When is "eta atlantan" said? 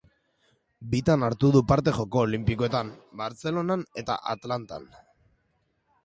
4.03-4.89